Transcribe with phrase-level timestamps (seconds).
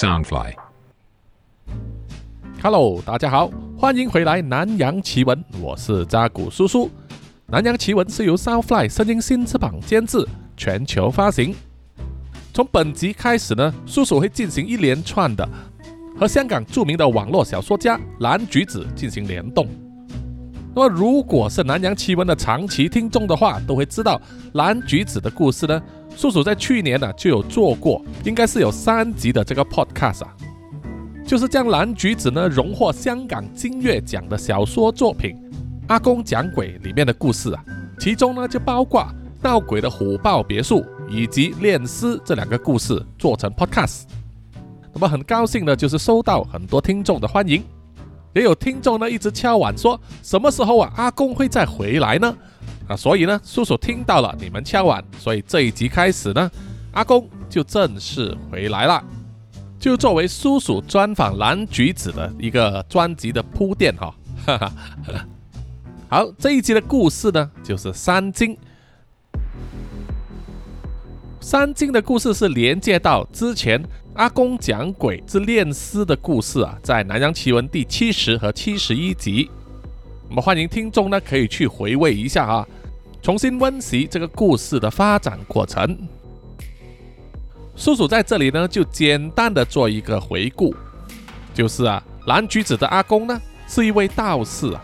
[0.00, 0.54] Soundfly。
[2.62, 6.86] Hello，大家好，欢迎回来《南洋奇闻》，我是扎古叔叔。
[7.48, 10.26] 《南洋奇闻》是由 Soundfly 声音新翅膀监制，
[10.56, 11.54] 全球发行。
[12.54, 15.46] 从本集开始呢，叔叔会进行一连串的
[16.18, 19.68] 和香港著名的网络小说家蓝橘子进行联动。
[20.74, 24.18] 那么，如果是《南洋奇闻》的长期听众的话，都会知道
[24.54, 25.82] 蓝橘子的故事呢。
[26.16, 30.36] 叔叔在去年呢就有做过，应该是有三集的这个 podcast 啊。
[31.24, 35.30] 就是将蓝橘子呢荣获香港金月奖的小说作品
[35.86, 37.64] 《阿公讲鬼》里面的故事啊，
[38.00, 39.06] 其中呢就包括
[39.40, 44.02] 闹鬼的虎豹别墅以及恋尸这两个故事做成 podcast。
[44.92, 47.62] 那么很高兴呢，就是收到很多听众的欢迎，
[48.34, 52.36] 也有听众呢一直敲碗说什么时候啊阿公会再回来呢？
[52.90, 56.50] 那，所以呢叔叔听到了你们敲碗，所以这一集开始呢，
[56.90, 59.00] 阿公就正式回来了。
[59.78, 64.12] 就作为叔叔专访蓝橘子的一个专辑的铺垫哈，
[64.44, 64.72] 哈哈。
[66.08, 68.58] 好，这一集的故事呢，就是三金。
[71.40, 73.80] 三金的故事是连接到之前
[74.14, 79.48] 阿公讲鬼之炼尸的故事啊，在《南洋奇闻》第七十和七十一集。
[80.28, 82.68] 我们欢迎听众呢，可以去回味一下啊，
[83.22, 85.96] 重新温习这个故事的发展过程。
[87.76, 90.74] 叔叔在这里呢，就简单的做一个回顾，
[91.52, 94.80] 就是啊，蓝橘子的阿公呢，是一位道士啊，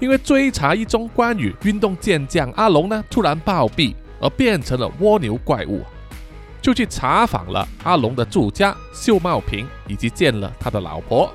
[0.00, 5.82] 因为追查一宗关于运动健将阿龙呢突然暴毙而变成了蜗牛怪物，
[6.60, 11.32] 就去查访了阿龙的住家秀茂坪，以及见了他的老婆。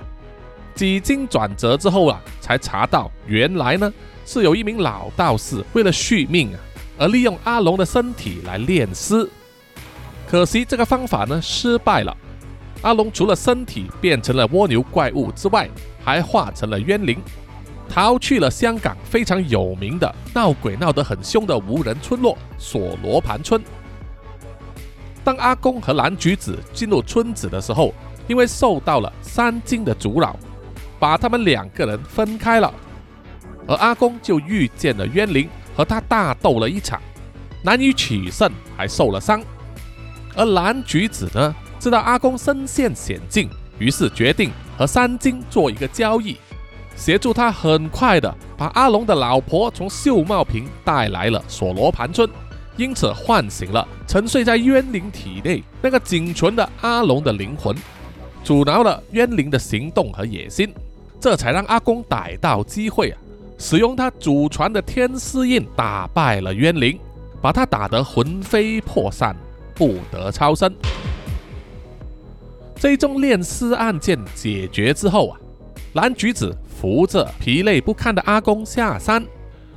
[0.75, 3.91] 几经转折之后啊，才查到原来呢
[4.27, 6.59] 是有一名老道士为了续命啊，
[6.99, 9.27] 而利用阿龙的身体来炼尸。
[10.27, 12.15] 可惜这个方法呢失败了。
[12.81, 15.69] 阿龙除了身体变成了蜗牛怪物之外，
[16.03, 17.17] 还化成了冤灵，
[17.87, 23.63] 逃去了香港非常有名的闹鬼闹得很凶的无人村落索罗盘村。
[25.23, 27.93] 当阿公和蓝橘子进入村子的时候，
[28.27, 30.37] 因为受到了三精的阻扰，
[30.99, 32.73] 把他们两个人分开了。
[33.67, 37.01] 而阿公就遇见了冤灵，和他大斗了一场，
[37.61, 39.41] 难以取胜，还受了伤。
[40.35, 46.37] 而蓝橘子呢，知道阿公身陷险境，于是决定和三金做一个交易，
[46.95, 52.29] 协助他很快的把阿龙的老婆从秀茂坪带来了锁罗盘村，
[52.77, 57.75] 因此唤醒了沉睡在冤灵体内那个仅存的阿龙的灵魂，
[58.43, 60.73] 阻挠了冤灵的行动和野心，
[61.19, 63.17] 这才让阿公逮到机会啊，
[63.57, 66.99] 使用他祖传的天师印打败了冤灵，
[67.41, 69.35] 把他打得魂飞魄散。
[69.79, 70.73] 不得超生。
[72.77, 75.39] 这一宗炼尸案件解决之后啊，
[75.93, 76.51] 蓝橘子
[76.81, 79.23] 扶着疲累不堪的阿公下山，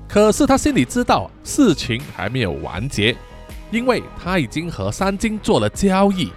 [0.09, 3.15] 可是他心里知道事情还没有完结，
[3.71, 6.33] 因为他已经和三金做了交易，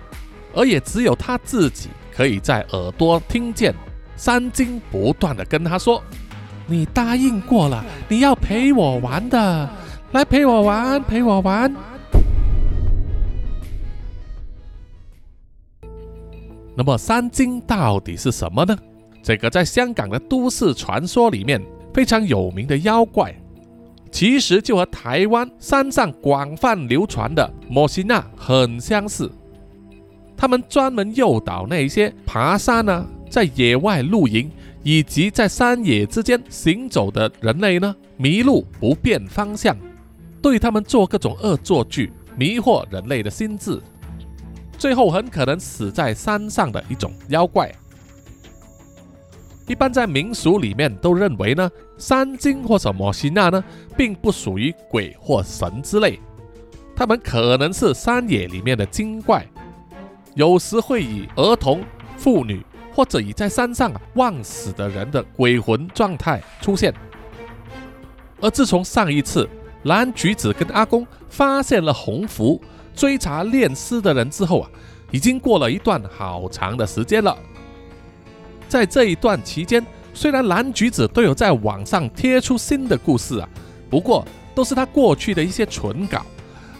[0.53, 3.73] 而也只有他自己可以在耳朵听见
[4.17, 6.03] 三金不断的跟他说
[6.67, 9.69] ：“你答应过了，你要陪我玩的，
[10.11, 11.73] 来陪我玩，陪我玩。”
[16.75, 18.75] 那么三金到底是什么呢？
[19.21, 21.61] 这个在香港的都市传说里面
[21.93, 23.33] 非常有名的妖怪，
[24.11, 29.31] 其实就和台湾山上广泛流传的摩西娜很相似。
[30.35, 34.49] 他们专门诱导那些爬山呢，在野外露营
[34.83, 39.75] 以及在山野之间行走的人类呢，迷路不辨方向，
[40.41, 43.81] 对他们做各种恶作剧，迷惑人类的心智。
[44.77, 47.71] 最后很可能死在山上的一种妖怪。
[49.65, 53.63] 一般在民俗里面都认为呢，山精或者摩西娜呢，
[53.95, 56.19] 并不属于鬼或神之类，
[56.93, 59.47] 他们可能是山野里面的精怪，
[60.35, 61.81] 有时会以儿童、
[62.17, 62.61] 妇女
[62.93, 66.93] 或者以在山上忘死的人的鬼魂状态出现。
[68.41, 69.49] 而自从上一次
[69.83, 72.61] 蓝橘子跟阿公发现了红福。
[72.95, 74.69] 追查炼尸的人之后啊，
[75.09, 77.35] 已经过了一段好长的时间了。
[78.69, 83.49] 在这一段期间，虽然蓝橘子都有在网上贴出新的故事啊，
[83.89, 84.23] 不过
[84.53, 86.23] 都是他过去的一些存稿。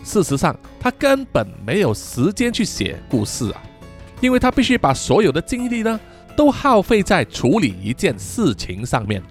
[0.03, 3.63] 事实上，他根本没有时间去写故事啊，
[4.23, 5.99] 因为他必须把所有的精力呢，
[6.33, 9.21] 都耗费在处理一件事情上面。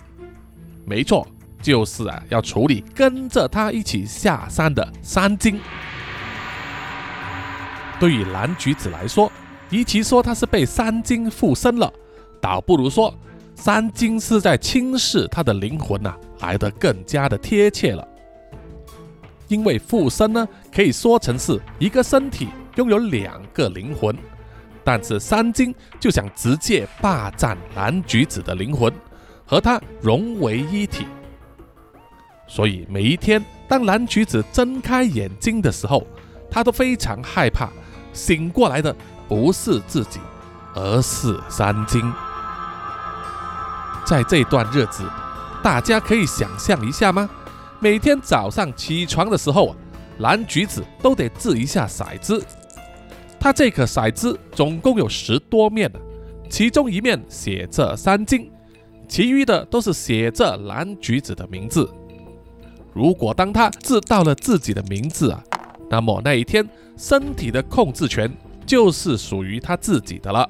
[0.85, 1.27] 没错，
[1.63, 5.59] 就是啊，要处理跟着他一起下山的三精。
[7.99, 9.33] 对于蓝橘子来说，
[9.71, 11.91] 与其说他是被三精附身了，
[12.39, 13.15] 倒不如说
[13.55, 18.07] 三精是在侵蚀他的灵魂呐，来得更加的贴切了。
[19.49, 24.15] 因为附身呢，可以说成是一个身体拥有两个灵魂，
[24.85, 28.93] 但是三金就想直接霸占蓝橘子的灵魂，
[29.47, 31.07] 和他融为一体。
[32.47, 36.07] 所以每一天，当蓝橘子睁开眼睛的时候，
[36.51, 37.71] 他都非常害怕，
[38.13, 38.95] 醒过来的
[39.29, 40.21] 不是自己，
[40.75, 42.03] 而是三金。
[44.05, 45.09] 在这段日子，
[45.63, 47.31] 大家可以想象一下吗？
[47.79, 49.75] 每天早上起床的时候，
[50.19, 52.45] 蓝橘子都得掷一下骰子。
[53.43, 55.91] 他这颗骰子总共有十多面
[56.49, 58.49] 其中一面写着三金，
[59.09, 61.93] 其余的都是写着蓝橘子的名字。
[62.95, 65.43] 如果当他掷到了自己的名字啊，
[65.91, 66.65] 那么那一天
[66.97, 68.33] 身体的控制权
[68.65, 70.49] 就是属于他自己的了。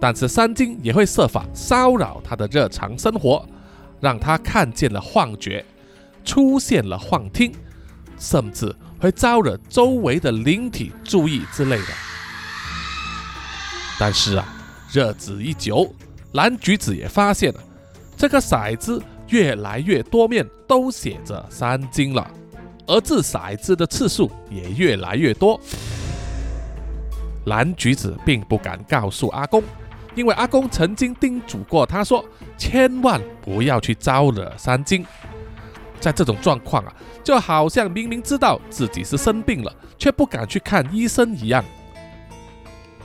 [0.00, 3.46] 但是三金也会设法骚扰他的日常生活，
[4.00, 5.62] 让他看见了幻觉。
[6.24, 7.52] 出现了幻听，
[8.16, 11.88] 甚至会招惹周围的灵体注意之类的。
[13.98, 14.46] 但是啊，
[14.92, 15.92] 日子一久，
[16.34, 17.60] 蓝橘子也发现了
[18.16, 22.30] 这个骰子越来越多面都写着三金了，
[22.86, 25.60] 而掷骰子的次数也越来越多。
[27.46, 29.64] 蓝橘子并不敢告诉阿公，
[30.14, 32.24] 因为阿公曾经叮嘱过他说，
[32.56, 35.04] 千万不要去招惹三金。
[36.02, 41.64] 在这种状况啊，就好像明明知道自己是生病了，却不敢去看医生一样。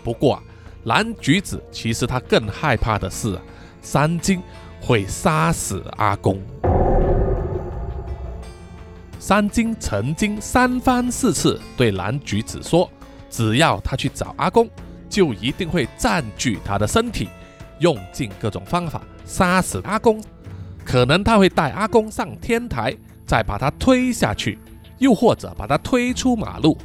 [0.03, 0.43] 不过啊，
[0.85, 3.41] 蓝橘子其实他更害怕的是，啊
[3.83, 4.41] 三金
[4.81, 6.41] 会杀死阿公。
[9.19, 12.89] 三金曾经三番四次对蓝橘子说，
[13.29, 14.67] 只要他去找阿公，
[15.07, 17.29] 就一定会占据他的身体，
[17.77, 20.19] 用尽各种方法杀死阿公。
[20.87, 22.95] 可能他会带阿公上天台，
[23.25, 24.57] 再把他推下去，
[24.99, 26.77] 又或者把他推出马路，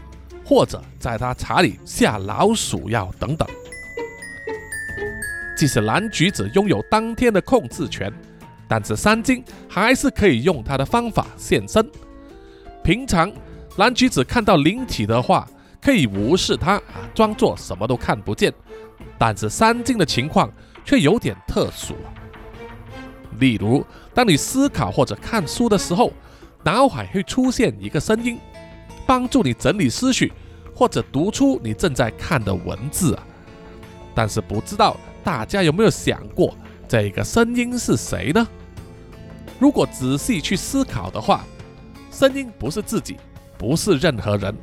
[0.45, 3.49] 或者在他茶里下老鼠药等等。
[5.57, 8.13] 即使蓝橘子拥有当天的控制权，
[8.67, 11.89] 但是三金还是可以用他的方法现身。
[12.83, 13.33] 平常
[13.77, 15.49] 蓝橘子看到灵体的话，
[15.81, 18.53] 可以无视他啊，装作什么都看不见。
[19.17, 20.51] 但是三金的情况
[20.85, 21.95] 却有点特殊。
[23.43, 23.85] 例如，
[24.15, 26.13] 当你思考或者看书的时候，
[26.63, 28.39] 脑海会出现一个声音，
[29.05, 30.33] 帮助你整理思绪，
[30.73, 33.27] 或者读出你正在看的文字啊。
[34.15, 36.57] 但是不知道大家有没有想过，
[36.87, 38.47] 这个声音是谁呢？
[39.59, 41.45] 如果仔细去思考的话，
[42.13, 43.17] 声音不是自己，
[43.59, 44.55] 不是任何人，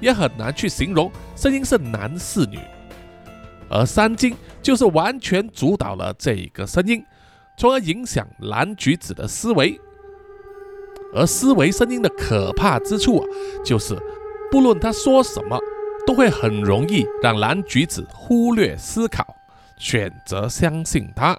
[0.00, 2.60] 也很难去形容声音是男是女。
[3.68, 7.02] 而三金就是完全主导了这一个声音。
[7.58, 9.78] 从而影响蓝橘子的思维，
[11.12, 13.26] 而思维声音的可怕之处啊，
[13.64, 13.98] 就是
[14.48, 15.58] 不论他说什么，
[16.06, 19.36] 都会很容易让蓝橘子忽略思考，
[19.76, 21.36] 选择相信他。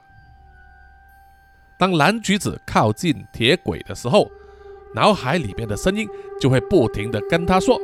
[1.77, 4.29] 当蓝橘子靠近铁轨的时候，
[4.93, 6.05] 脑海里面的声音
[6.41, 7.79] 就会不停地跟他说：“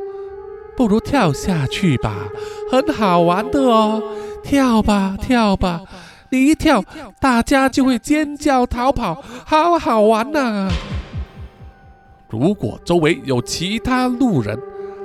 [0.76, 2.28] 不如跳下去吧，
[2.70, 4.02] 很好玩的哦，
[4.44, 5.80] 跳吧，跳吧。”
[6.30, 6.84] 你一跳，
[7.20, 10.70] 大家就会尖叫逃跑，好好玩呐！
[12.28, 14.58] 如果周围有其他路人，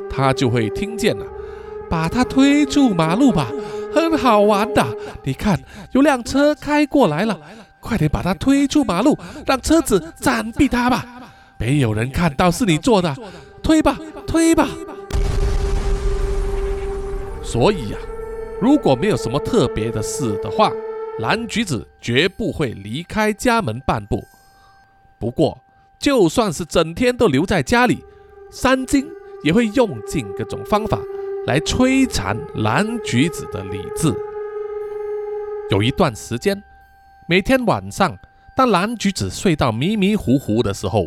[0.10, 1.25] 他就会听见了，
[1.90, 3.48] 把他推出马路吧，
[3.94, 4.86] 很好玩的。
[5.24, 5.60] 你看，
[5.92, 7.40] 有辆车开过来了，
[7.80, 11.06] 快点把他推出马路，让车子闪避他吧。
[11.58, 13.16] 没有人看到是你做的，
[13.62, 14.68] 推吧，推吧。
[17.44, 17.98] 所以呀，
[18.60, 20.72] 如果没有什么特别的事的话，
[21.22, 24.28] 蓝橘子绝不会离开家门半步。
[25.20, 25.62] 不过，
[26.00, 28.04] 就算是整天都留在家里，
[28.50, 29.08] 三金
[29.44, 31.00] 也会用尽各种方法
[31.46, 34.12] 来摧残蓝橘子的理智。
[35.70, 36.63] 有一段时间，
[37.28, 38.18] 每天晚上，
[38.56, 41.06] 当蓝橘子睡到迷迷糊糊的时候，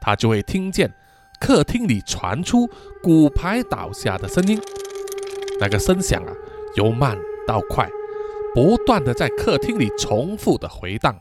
[0.00, 0.90] 他就会听见
[1.38, 2.66] 客厅里传出
[3.02, 4.58] 骨牌倒下的声音。
[5.60, 6.32] 那个声响啊，
[6.76, 7.86] 由慢到快。
[8.54, 11.18] 不断的在客厅里重复的回荡，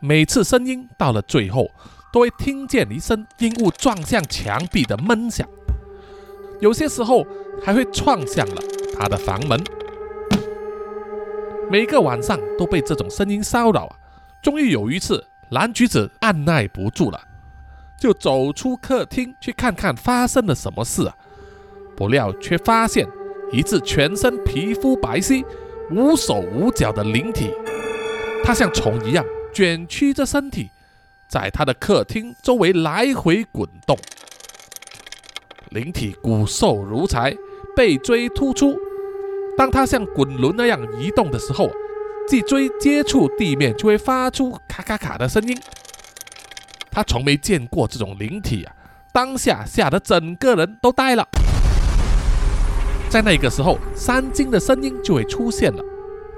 [0.00, 1.70] 每次声音到了最后，
[2.10, 5.46] 都会听见一声阴物撞向墙壁的闷响，
[6.60, 7.26] 有些时候
[7.62, 8.62] 还会撞向了
[8.98, 9.62] 他的房门。
[11.70, 13.96] 每个晚上都被这种声音骚扰啊！
[14.40, 17.20] 终于有一次，蓝橘子按耐不住了，
[18.00, 21.14] 就走出客厅去看看发生了什么事啊！
[21.94, 23.06] 不料却发现。
[23.52, 25.44] 一只全身皮肤白皙、
[25.90, 27.52] 无手无脚的灵体，
[28.42, 30.70] 它像虫一样卷曲着身体，
[31.28, 33.96] 在他的客厅周围来回滚动。
[35.70, 37.36] 灵体骨瘦如柴，
[37.76, 38.76] 背椎突出。
[39.56, 41.70] 当它像滚轮那样移动的时候，
[42.28, 45.56] 脊椎接触地面就会发出咔咔咔的声音。
[46.90, 48.74] 他从没见过这种灵体啊，
[49.12, 51.28] 当下吓得整个人都呆了。
[53.16, 55.82] 在那个时候，三金的声音就会出现了。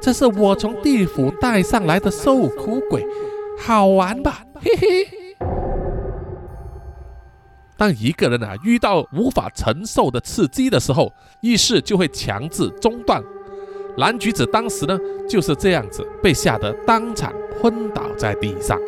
[0.00, 3.04] 这是我从地府带上来的受苦鬼，
[3.58, 4.44] 好玩吧？
[4.62, 5.37] 嘿嘿。
[7.76, 13.20] 当一个人啊遇到无法承受的刺激的时候，意识就会强制中断。
[13.97, 14.97] 蓝橘子当时呢
[15.28, 18.78] 就是这样子，被吓得当场昏倒在地上。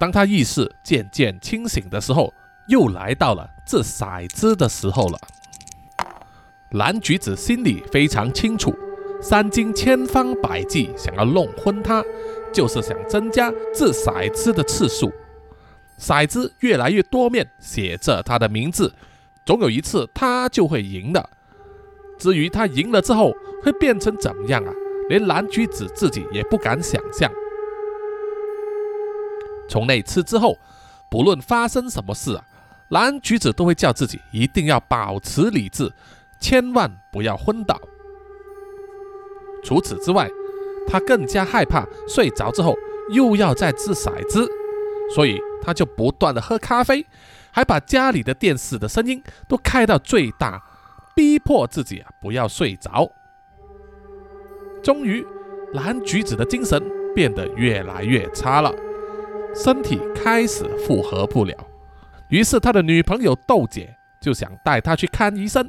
[0.00, 2.34] 当他意识渐渐清醒的时候，
[2.66, 5.16] 又来到了掷骰子的时候了。
[6.72, 8.74] 蓝橘子心里非常清楚，
[9.22, 12.04] 三金千方百计想要弄昏他，
[12.52, 15.10] 就是想增加掷骰子的次数。
[15.98, 18.92] 骰子越来越多面，写着他的名字，
[19.46, 21.30] 总有一次他就会赢的。
[22.18, 24.72] 至于他赢了之后会变成怎么样啊？
[25.08, 27.32] 连蓝橘子自己也不敢想象。
[29.68, 30.58] 从那次之后，
[31.08, 32.44] 不论发生什么事啊，
[32.90, 35.90] 蓝橘子都会叫自己一定要保持理智，
[36.38, 37.80] 千万不要昏倒。
[39.62, 40.30] 除此之外，
[40.86, 42.76] 他更加害怕睡着之后
[43.10, 44.48] 又要再掷骰子，
[45.14, 45.40] 所以。
[45.60, 47.04] 他就不断的喝咖啡，
[47.50, 50.62] 还把家里的电视的声音都开到最大，
[51.14, 53.10] 逼迫自己啊不要睡着。
[54.82, 55.26] 终于，
[55.74, 56.80] 蓝橘子的精神
[57.14, 58.72] 变得越来越差了，
[59.54, 61.54] 身体开始负荷不了。
[62.28, 65.68] 于是，他的女朋友豆姐就想带他去看医生，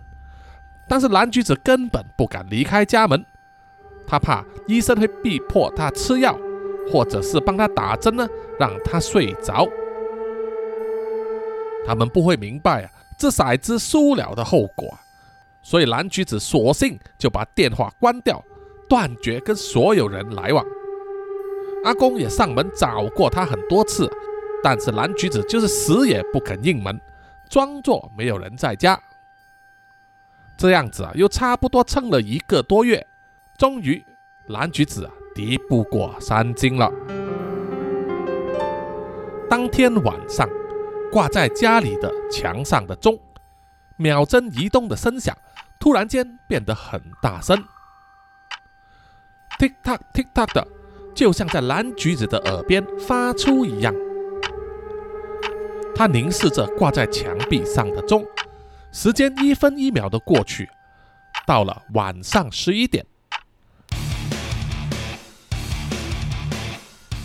[0.89, 3.25] 但是蓝橘子根本不敢离开家门，
[4.05, 6.37] 他怕医生会逼迫他吃药。
[6.91, 8.27] 或者是帮他打针呢，
[8.59, 9.69] 让他睡着。
[11.85, 14.97] 他们不会明白啊，这骰子输了的后果。
[15.61, 18.43] 所以蓝橘子索性就把电话关掉，
[18.87, 20.65] 断绝跟所有人来往。
[21.83, 24.11] 阿公也上门找过他很多次，
[24.63, 26.99] 但是蓝橘子就是死也不肯应门，
[27.47, 28.99] 装作没有人在家。
[30.59, 33.07] 这样子啊，又差不多撑了一个多月，
[33.57, 34.03] 终于
[34.47, 35.11] 蓝橘子啊。
[35.33, 36.91] 敌不过三金了。
[39.49, 40.49] 当天晚上，
[41.09, 43.17] 挂在家里的墙上的钟，
[43.95, 45.33] 秒针移动的声响
[45.79, 47.55] 突然间变得很大声
[49.57, 50.67] ，tick tock tick tock 的，
[51.15, 53.95] 就像在蓝橘子的耳边发出一样。
[55.95, 58.25] 他凝视着挂在墙壁上的钟，
[58.91, 60.67] 时间一分一秒的过去，
[61.45, 63.05] 到了晚上十一点。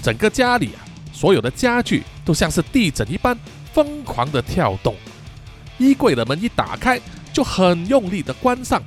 [0.03, 3.35] 整个家里啊，所有的家具都像是地震一般
[3.73, 4.95] 疯狂的跳动。
[5.79, 7.01] 衣柜的门一打开，
[7.33, 8.83] 就很用力的关上。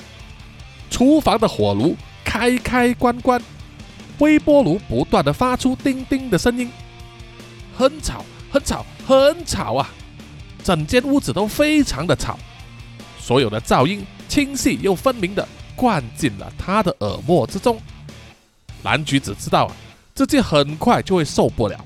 [0.92, 3.42] 厨房的火炉开开关关，
[4.20, 6.70] 微波炉不断的发出叮叮的声音，
[7.76, 9.90] 很吵，很吵，很吵啊！
[10.64, 12.38] 整间屋子都非常的吵，
[13.28, 17.78] 所有的噪音清晰又分明的灌进了他的耳膜之中。
[18.84, 19.76] 蓝橘子知道啊。
[20.16, 21.78] 自己很快就会受不了，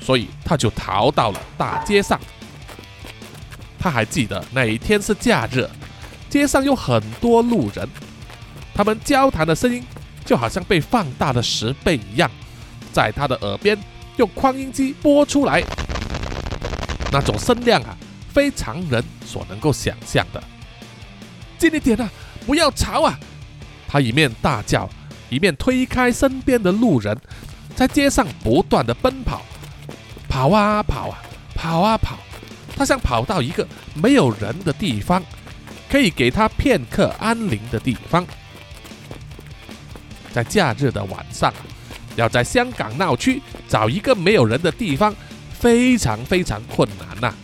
[0.00, 2.20] 所以他就逃到了大街上。
[3.80, 5.68] 他还记得那一天是假日，
[6.28, 7.88] 街上有很多路人，
[8.72, 9.82] 他们交谈的声音
[10.24, 12.30] 就好像被放大了十倍一样，
[12.92, 13.76] 在他的耳边
[14.18, 15.60] 用扩音机播出来，
[17.10, 17.96] 那种声量啊，
[18.32, 20.40] 非常人所能够想象的。
[21.60, 22.10] 近一点啊，
[22.46, 23.20] 不要吵啊！
[23.86, 24.88] 他一面大叫，
[25.28, 27.14] 一面推开身边的路人。
[27.76, 29.42] 在街上不断的奔跑，
[30.26, 31.22] 跑啊跑啊，
[31.54, 32.18] 跑啊跑，
[32.74, 35.22] 他想跑到一个没有人的地方，
[35.90, 38.26] 可以给他片刻安宁的地方。
[40.32, 41.52] 在假日的晚上，
[42.16, 45.14] 要在香港闹区找一个没有人的地方，
[45.52, 47.34] 非常非常困难呐。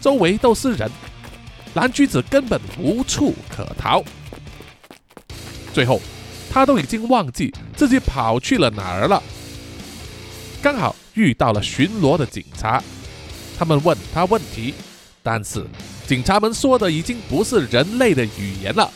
[0.00, 0.90] 周围都是人，
[1.76, 4.02] 蓝橘子根本无处可逃。
[5.72, 6.00] 最后。
[6.48, 9.22] 他都已经忘记自己跑去了哪儿了。
[10.62, 12.82] 刚好遇到了巡逻的警察，
[13.58, 14.72] 他们问他问题，
[15.22, 15.66] 但是
[16.06, 18.90] 警察们说的已经不是人类的语言了，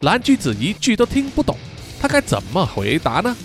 [0.00, 1.58] 蓝橘子一句都听不懂，
[2.00, 3.36] 他该怎么回答呢？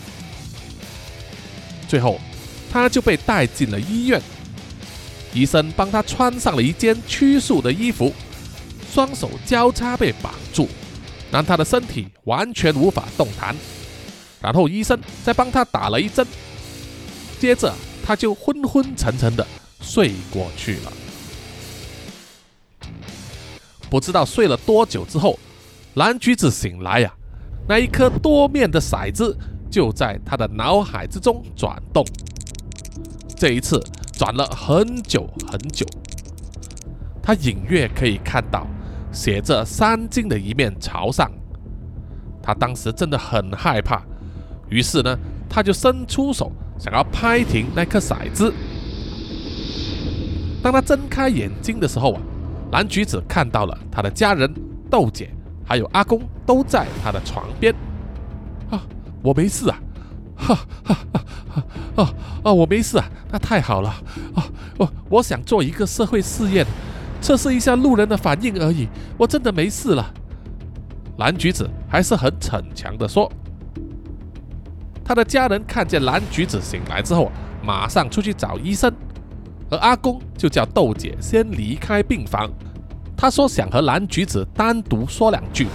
[1.90, 2.18] 最后，
[2.72, 4.22] 他就被带进了医院，
[5.34, 8.14] 医生帮他穿上了一件拘束的衣服，
[8.92, 10.68] 双手交叉被绑住，
[11.32, 13.56] 让他的身体完全无法动弹。
[14.42, 16.26] 然后医生再帮他打了一针，
[17.40, 17.74] 接着
[18.06, 19.46] 他就昏昏沉沉的
[19.82, 20.92] 睡过去了。
[23.90, 25.38] 不知道睡了多久之后，
[25.96, 27.14] 蓝橘子醒来呀，
[27.68, 29.38] 那一颗多面的骰子
[29.70, 32.06] 就在他的脑海之中转动。
[33.36, 33.82] 这一次
[34.14, 35.86] 转了很久很久，
[37.22, 38.68] 他隐约可以看到
[39.12, 41.32] 写着“三金”的一面朝上。
[42.42, 44.02] 他当时真的很害怕，
[44.70, 45.18] 于是呢，
[45.50, 48.54] 他就伸出手想要拍停那颗骰子。
[50.62, 52.22] 当他睁开眼睛的时候啊。
[52.72, 54.48] 蓝橘子看到了他的家人
[54.92, 55.32] 豆姐，
[55.66, 57.74] 还有阿公都在他的床边。
[58.70, 58.80] 啊，
[59.24, 59.80] 我没事啊！
[60.36, 60.98] 哈哈
[61.52, 61.64] 哈！
[61.96, 62.14] 啊
[62.44, 63.10] 啊，我没事啊！
[63.32, 63.90] 那太好了
[64.36, 64.46] 啊！
[64.78, 66.64] 我我想做一个社会试验，
[67.22, 68.88] 测试一下路人的反应而已。
[69.18, 70.14] 我真的没事了。
[71.18, 73.32] 蓝橘子还是很逞强的说。
[75.04, 77.32] 他的家人看见蓝橘子醒来之后，
[77.64, 78.94] 马上出去找医生。
[79.72, 82.50] 而阿公就叫豆姐先离开病房，
[83.16, 85.68] 他说想和蓝橘子单独说两句。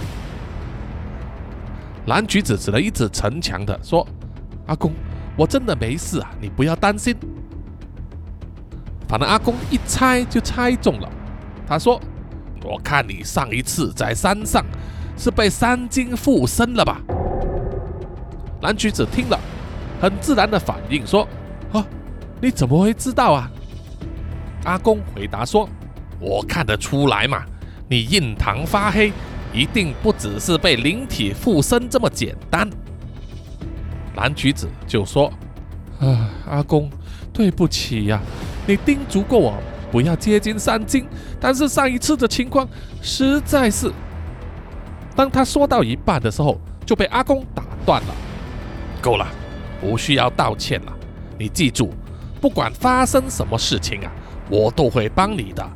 [2.07, 4.05] 蓝橘子只能一直逞强的说
[4.67, 4.91] ：“阿公，
[5.37, 7.15] 我真的没事啊，你不要担心。”
[9.07, 11.09] 反正阿公一猜就猜中了，
[11.67, 11.99] 他说
[12.63, 14.63] ：“我看你上一次在山上
[15.17, 17.01] 是被山精附身了吧？”
[18.61, 19.39] 蓝橘子听了，
[20.01, 21.27] 很自然的反应说
[21.73, 21.85] ：“啊，
[22.41, 23.51] 你怎么会知道啊？”
[24.65, 25.69] 阿公回答说
[26.19, 27.43] ：“我看得出来嘛，
[27.87, 29.11] 你印堂发黑，
[29.53, 32.67] 一定不只是被灵体附身这么简单。”
[34.15, 35.31] 蓝橘子就说
[35.99, 36.89] ：“啊，阿公，
[37.33, 38.19] 对不起呀，
[38.65, 39.53] 你叮嘱过我
[39.91, 41.07] 不要接近三金，
[41.39, 42.67] 但是上一次的情况
[43.01, 43.91] 实在是……”
[45.15, 48.15] 当他说到一半的时候，就被阿公打断了
[49.01, 49.27] ：“够了，
[49.79, 50.93] 不需要道歉了，
[51.37, 51.93] 你记住，
[52.41, 54.11] 不管发生什么事情啊。”
[54.47, 55.67] 我都会帮你的，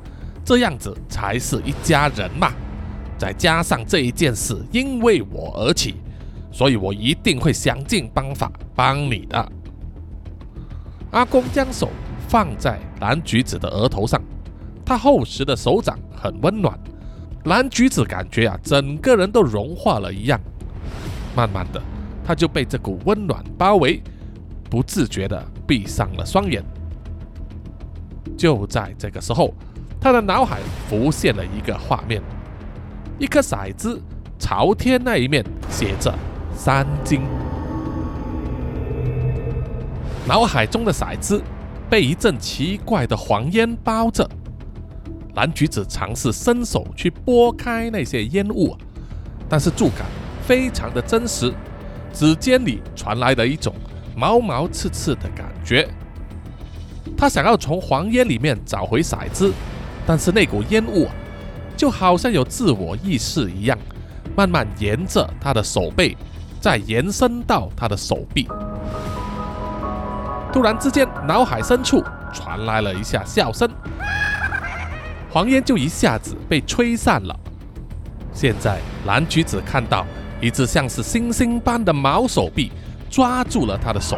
[0.46, 2.54] 这样子才是一家人嘛。
[3.18, 5.96] 再加上这一件事因为我而起，
[6.52, 9.52] 所以我一定会想尽办法帮你的。
[11.10, 11.90] 阿公将手
[12.30, 14.22] 放在蓝橘子的额头上，
[14.86, 16.80] 他厚实的手掌很温暖，
[17.46, 20.40] 蓝橘子感觉啊，整个人都融化了一样。
[21.36, 21.82] 慢慢的，
[22.24, 24.00] 他就被这股温暖包围，
[24.70, 26.64] 不自觉的闭上了双眼。
[28.38, 29.52] 就在这个时候，
[30.00, 32.22] 他的脑海浮现了一个画面：
[33.18, 34.00] 一颗骰子
[34.38, 36.14] 朝天那一面写着
[36.56, 37.22] “三金”。
[40.28, 41.42] 脑海中的骰子
[41.90, 44.30] 被一阵奇怪的黄烟包着。
[45.36, 48.76] 蓝橘子尝试伸手去拨开那些烟雾，
[49.48, 50.06] 但是触感
[50.46, 51.54] 非常的真实，
[52.12, 53.74] 指尖里传来了一种
[54.16, 55.88] 毛毛刺刺的感觉。
[57.18, 59.54] 他想要从黄烟里面找回骰子，
[60.06, 61.08] 但是那股烟雾
[61.78, 63.78] 就好像有自我意识一样，
[64.36, 66.18] 慢慢沿着他的手背，
[66.60, 68.48] 再延伸到他的手臂。
[70.52, 73.70] 突然之间，脑海深处传来了一下笑声，
[75.30, 77.40] 黄烟就一下子被吹散了。
[78.34, 80.06] 现在，蓝橘子看到
[80.42, 82.72] 一只像是星星般的毛手臂
[83.10, 84.18] 抓住了他的手。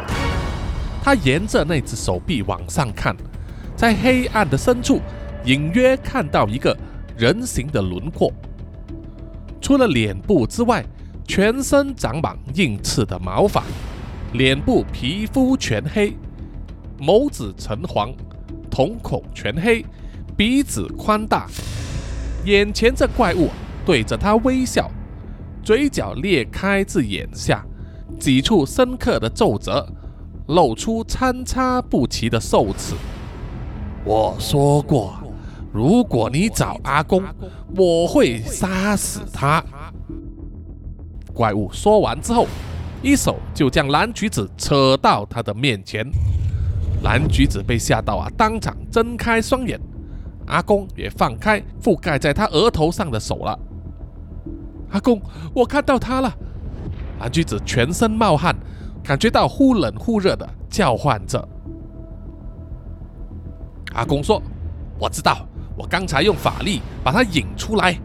[1.02, 3.14] 他沿着那只手臂往上看，
[3.76, 5.00] 在黑暗的深处，
[5.44, 6.76] 隐约看到一个
[7.16, 8.32] 人形的轮廓。
[9.60, 10.84] 除了脸部之外，
[11.26, 13.62] 全身长满硬刺的毛发，
[14.32, 16.16] 脸部皮肤全黑，
[16.98, 18.12] 眸子橙黄，
[18.70, 19.84] 瞳孔全黑，
[20.36, 21.46] 鼻子宽大。
[22.46, 23.50] 眼前这怪物
[23.84, 24.90] 对着他微笑，
[25.62, 27.64] 嘴角裂开至眼下，
[28.18, 29.86] 几处深刻的皱褶。
[30.48, 32.94] 露出参差不齐的兽齿。
[34.04, 35.14] 我说过，
[35.72, 37.22] 如果你找阿公，
[37.76, 39.64] 我会杀死他。
[41.32, 42.48] 怪物说完之后，
[43.02, 46.06] 一手就将蓝橘子扯到他的面前。
[47.02, 49.80] 蓝橘子被吓到啊，当场睁开双眼。
[50.46, 53.58] 阿公也放开覆盖在他额头上的手了。
[54.90, 55.20] 阿公，
[55.54, 56.32] 我看到他了。
[57.20, 58.56] 蓝橘子全身冒汗。
[59.04, 61.48] 感觉到忽冷忽热的叫唤着。
[63.94, 64.40] 阿公说
[64.96, 65.44] ：“我知道，
[65.76, 67.98] 我刚才用法力把他引出来。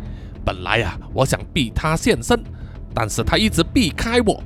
[0.43, 2.43] 本来啊，我想逼他现身，
[2.95, 4.41] 但是他一直避开我。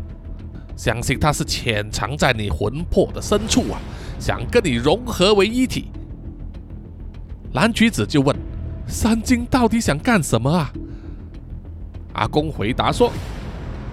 [0.81, 3.79] 相信他是潜藏在你魂魄的深处啊，
[4.19, 5.91] 想跟你融合为一体。”
[7.53, 8.35] 蓝橘子就问
[8.89, 10.73] ：“三金到底想干什么啊？”
[12.13, 13.13] 阿公回答说：“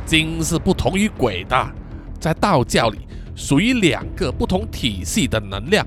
[0.07, 1.71] 金是不同于鬼的，
[2.19, 3.01] 在道教里
[3.37, 5.87] 属于两个不同体系的能量，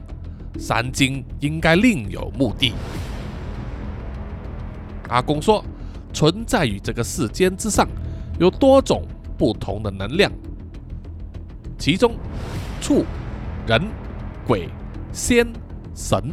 [0.59, 2.73] 三金应该另有目的。”
[5.09, 5.65] 阿公说
[6.13, 7.87] ：“存在于这个世间之上，
[8.37, 9.03] 有多种
[9.35, 10.31] 不同的能量，
[11.81, 12.15] 其中
[12.79, 13.03] 畜、
[13.65, 13.81] 人、
[14.45, 14.69] 鬼、
[15.11, 15.51] 仙、
[15.95, 16.23] 神、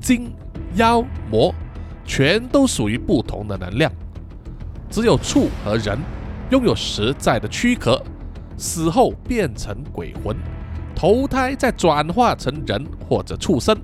[0.00, 0.32] 精、
[0.76, 1.52] 妖、魔，
[2.04, 3.90] 全都属于不同的能量。
[4.88, 5.98] 只有畜和人
[6.50, 8.00] 拥有实在的躯壳，
[8.56, 10.36] 死后变成鬼魂，
[10.94, 13.76] 投胎再转化成人或者畜生，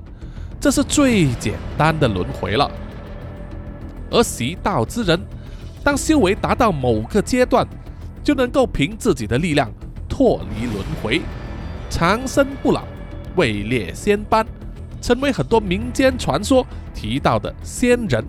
[0.61, 2.71] 这是最简单的轮回了。”
[4.09, 5.21] 而习道之人，
[5.83, 7.67] 当修为达到某个阶段，
[8.23, 9.69] 就能够凭自己的力量
[10.19, 11.23] 脱离轮回，
[11.89, 12.83] 长生不老，
[13.37, 14.45] 位列仙班，
[15.01, 18.25] 成为很多民间传说提到的仙人。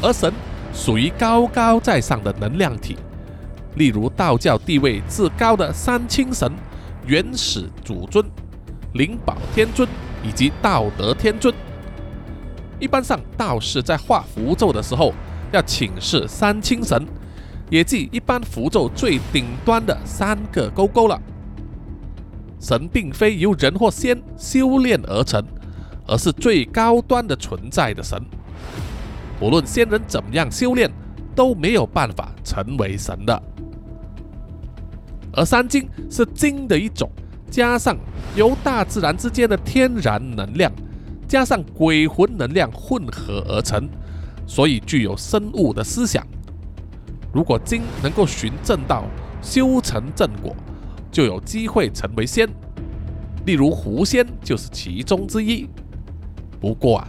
[0.00, 0.32] 而神
[0.72, 2.96] 属于高高在上的能量体，
[3.74, 6.50] 例如道教地位至高的三清神、
[7.06, 8.24] 元始祖尊、
[8.94, 9.86] 灵宝天尊
[10.26, 11.54] 以及道德天尊。
[12.80, 15.12] 一般上，道士在画符咒的时候
[15.52, 17.06] 要请示三清神，
[17.70, 21.20] 也即一般符咒最顶端的三个勾勾了。
[22.60, 25.44] 神并非由人或仙修炼而成，
[26.06, 28.18] 而是最高端的存在的神。
[29.40, 30.90] 无论仙人怎么样修炼，
[31.34, 33.42] 都没有办法成为神的。
[35.32, 37.10] 而三精是精的一种，
[37.50, 37.96] 加上
[38.36, 40.72] 由大自然之间的天然能量。
[41.26, 43.88] 加上鬼魂能量混合而成，
[44.46, 46.24] 所以具有生物的思想。
[47.34, 49.04] 如果精能够循正道
[49.42, 50.54] 修成正果，
[51.10, 52.48] 就有机会成为仙。
[53.44, 55.68] 例如狐仙就是其中之一。
[56.60, 57.08] 不过啊，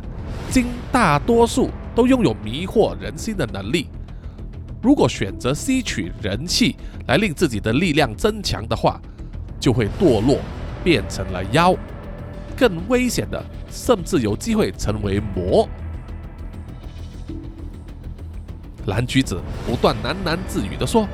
[0.50, 3.88] 精大多数都拥有迷惑人心的能力。
[4.82, 6.76] 如果选择吸取人气
[7.08, 9.00] 来令自己的力量增强的话，
[9.60, 10.40] 就会堕落
[10.84, 11.74] 变成了妖。
[12.58, 13.42] 更危险的。
[13.68, 15.68] 甚至有机会成为魔。
[18.86, 21.08] 蓝橘子不断喃喃自语的说：“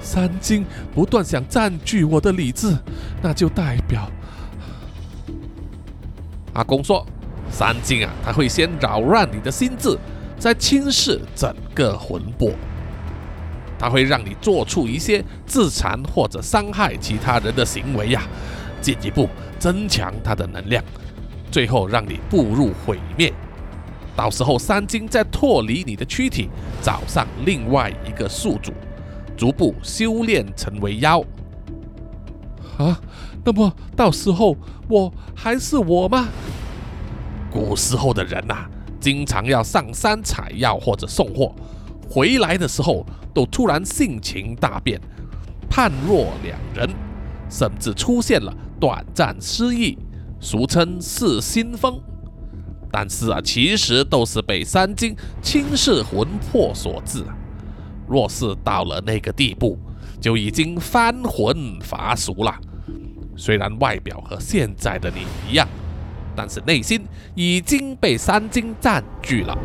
[0.00, 2.76] 三金不断想占据我的理智，
[3.22, 4.10] 那就代表……”
[6.54, 7.04] 阿公说
[7.50, 9.96] ：“三金啊，他会先扰乱你的心智，
[10.38, 12.50] 再侵蚀整个魂魄。
[13.78, 18.22] 他会让你做出一些自残或者伤害其他人的行为呀，
[18.80, 20.82] 进一步增强他的能量。”
[21.50, 23.32] 最后让你步入毁灭，
[24.16, 26.48] 到时候三精再脱离你的躯体，
[26.80, 28.72] 找上另外一个宿主，
[29.36, 31.20] 逐步修炼成为妖。
[32.78, 33.00] 啊，
[33.44, 34.56] 那么到时候
[34.88, 36.28] 我还是我吗？
[37.50, 38.66] 古时候的人呐，
[39.00, 41.54] 经常要上山采药或者送货，
[42.08, 45.00] 回来的时候都突然性情大变，
[45.68, 46.88] 判若两人，
[47.48, 49.96] 甚至出现了短暂失忆。
[50.40, 52.00] 俗称是心风，
[52.96, 57.24] 但是啊，其实都是被三精侵蚀魂魄所致。
[58.06, 59.76] 若是到了那个地步，
[60.20, 62.54] 就已经翻魂乏俗了。
[63.36, 65.66] 虽然外表和现在的你一样，
[66.36, 67.04] 但是内心
[67.34, 69.58] 已经被三精占据了。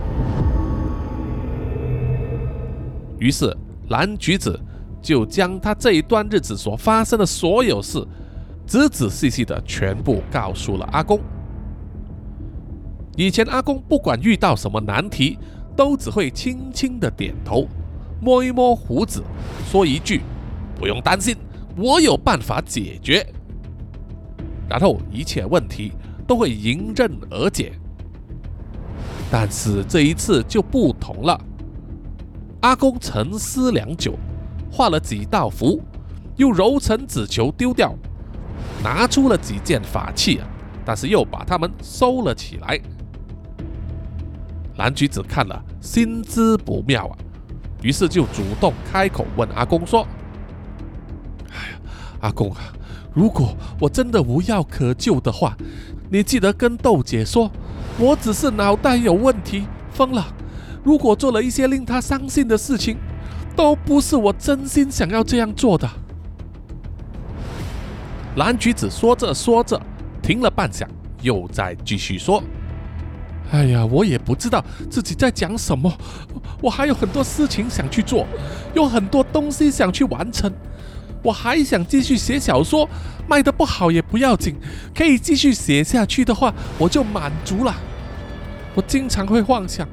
[3.20, 3.56] 于是
[3.90, 4.60] 蓝橘子
[5.04, 8.04] 就将他这一段日子所发生的所有事。
[8.66, 11.20] 仔仔细细的全部告诉了阿公。
[13.20, 15.38] 以前阿公不管遇到什么难题，
[15.76, 17.68] 都只会轻轻的点头，
[18.22, 19.22] 摸一摸胡子，
[19.70, 20.22] 说一句
[20.80, 21.36] ：“不用担心，
[21.76, 23.28] 我有办法解决。”
[24.70, 25.92] 然后一切问题
[26.26, 27.74] 都会迎刃而解。
[29.30, 31.38] 但是这一次就不同了。
[32.62, 34.18] 阿公沉思良久，
[34.72, 35.82] 画了几道符，
[36.38, 37.94] 又揉成纸球丢掉。
[38.82, 40.48] 拿出了几件法器啊，
[40.86, 42.80] 但是又把它们收了起来。
[44.80, 47.18] 蓝橘子看了，心知不妙啊，
[47.82, 50.08] 于是就主动开口问阿公说
[51.52, 51.80] ：“哎呀，
[52.22, 52.62] 阿公啊，
[53.14, 55.54] 如果我真的无药可救的话，
[56.10, 57.52] 你记得跟豆姐说，
[58.00, 60.26] 我只是脑袋有问题，疯了。
[60.82, 62.96] 如果做了一些令她伤心的事情，
[63.58, 65.90] 都不是我真心想要这样做的。”
[68.38, 69.78] 蓝橘子说着说着，
[70.22, 70.88] 停了半晌，
[71.22, 72.42] 又在继续说
[73.52, 75.92] ：“哎呀，我也不知道自己在讲什么。
[76.62, 78.28] 我还有很多事情想去做，
[78.74, 80.52] 有很多东西想去完成。
[81.24, 82.88] 我还想继续写小说，
[83.28, 84.56] 卖的不好也不要紧，
[84.96, 87.76] 可以继续写下去的话，我就满足了。
[88.76, 89.88] 我经常会幻想，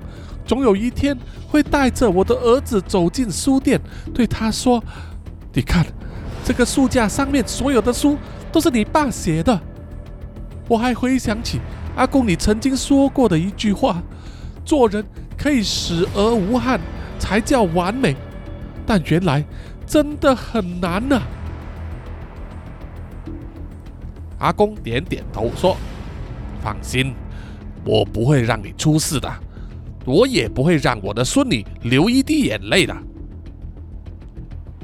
[0.44, 1.16] 总有一天
[1.48, 3.80] 会带着我的儿子走进书店，
[4.14, 4.82] 对他说
[5.54, 5.84] ：‘你看，
[6.44, 8.18] 这个书架上面所有的书
[8.52, 9.58] 都是你爸写的。’
[10.68, 11.60] 我还回想起
[11.96, 14.02] 阿公你曾经说过的一句话：
[14.64, 15.04] 做人
[15.36, 16.80] 可以死而无憾，
[17.18, 18.14] 才叫完美。
[18.86, 19.44] 但原来
[19.86, 21.20] 真的很难呐。”
[24.38, 25.76] 阿公点点头说
[26.62, 27.14] ：“放心，
[27.84, 29.32] 我不会让你出事的，
[30.04, 32.94] 我也不会让我的孙女流一滴眼泪的。”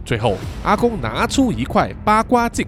[0.02, 2.66] 最后，阿公拿出一块八卦镜，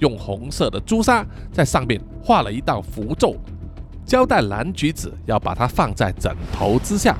[0.00, 3.34] 用红色的朱砂在上面画了一道符咒，
[4.04, 7.16] 交代蓝橘子要把它放在枕头之下。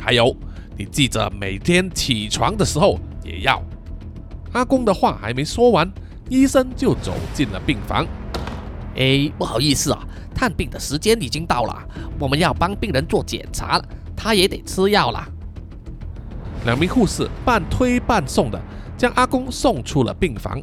[0.00, 0.34] 还有，
[0.76, 3.62] 你记着每天起床的时候也要。
[4.52, 5.90] 阿公的话还没说完。
[6.28, 8.04] 医生就走进了病房。
[8.96, 10.04] 哎，不好意思啊，
[10.34, 13.84] 探病的时间已经到了，我们要帮病人做检查了，
[14.16, 15.24] 他也得吃药了。
[16.64, 18.60] 两名护士半推半送的
[18.98, 20.60] 将阿公送出了病房。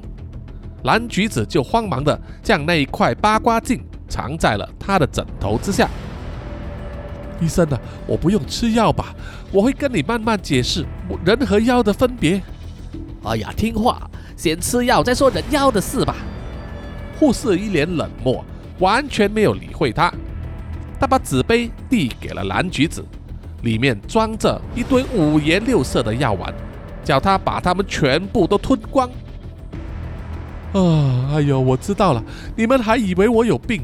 [0.83, 3.81] 蓝橘子就慌忙的将那一块八卦镜
[4.13, 5.89] 藏在了他的枕头之下。
[7.41, 9.15] 医生啊，我不用吃药吧？
[9.51, 10.85] 我会跟你慢慢解释
[11.25, 12.39] 人和妖的分别。
[13.23, 14.07] 哎呀，听话。
[14.35, 16.15] 先吃药再说人妖的事吧。
[17.19, 18.45] 护士一脸冷漠，
[18.79, 20.13] 完全没有理会他。
[20.99, 23.03] 他把纸杯递给了蓝橘子，
[23.63, 26.53] 里面装着一堆五颜六色的药丸，
[27.03, 29.09] 叫他把它们全部都吞光。
[30.73, 32.23] 啊，哎呦，我知道了，
[32.55, 33.83] 你们还以为我有病？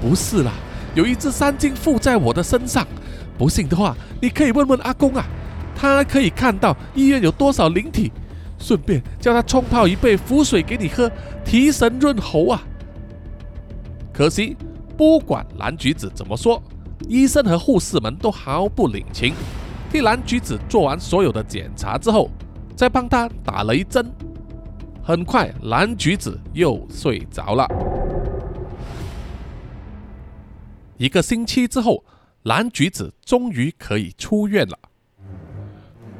[0.00, 0.52] 不是啦，
[0.94, 2.86] 有一只山精附在我的身上。
[3.38, 5.24] 不信的话，你可以问问阿公啊，
[5.74, 8.10] 他可以看到医院有多少灵体。
[8.58, 11.10] 顺便叫他冲泡一杯符水给你喝，
[11.42, 12.62] 提神润喉啊！
[14.12, 14.54] 可惜，
[14.98, 16.62] 不管蓝橘子怎么说，
[17.08, 19.32] 医生和护士们都毫不领情。
[19.90, 22.30] 替蓝橘子做完所有的检查之后，
[22.76, 24.04] 再帮他打了一针。
[25.02, 27.66] 很快，蓝橘子又睡着了。
[30.96, 32.04] 一个星期之后，
[32.42, 34.78] 蓝橘子终于可以出院了。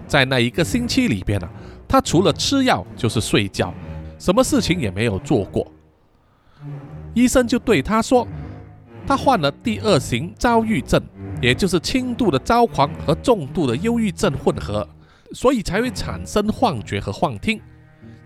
[0.07, 1.49] 在那一个星期里边呢。
[1.93, 3.75] 他除了吃药就是睡觉，
[4.17, 5.67] 什么事情也没有做过。
[7.15, 8.25] 医生就对他说
[9.05, 11.03] ：“他患了第二型躁郁症，
[11.43, 14.89] 也就是轻度的躁狂和重度的忧郁症混合，
[15.33, 17.61] 所以才会产生幻觉和幻听。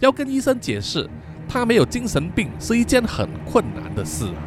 [0.00, 1.08] 要跟医生解释
[1.48, 4.42] 他没有精神病是一件很困难的事啊。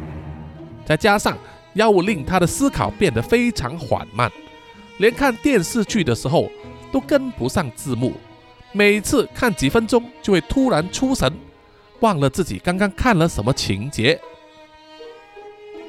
[0.84, 1.36] 再加上
[1.74, 4.30] 药物令他的思考变得非常缓慢，
[4.98, 6.50] 连看电视剧的时候
[6.90, 8.14] 都跟不上字幕。”
[8.70, 11.32] 每次看几分钟，就会突然出神，
[12.00, 14.20] 忘了自己刚刚看了什么情节。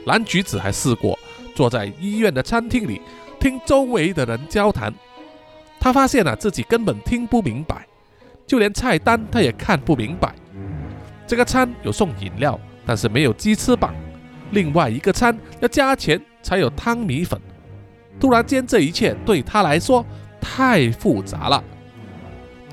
[0.06, 1.20] 蓝橘子还试过
[1.54, 3.02] 坐在医院的餐厅里
[3.38, 4.94] 听周围的人交谈，
[5.78, 7.86] 他发现啊自己根本听不明白，
[8.50, 10.34] 就连菜单他也看不明白。
[11.28, 13.94] 这个餐有送饮料，但是没有鸡翅膀；
[14.50, 17.40] 另外一个餐要加钱才有汤米粉。
[18.20, 20.04] 突然间，这一切对他来说
[20.42, 21.64] 太复杂了。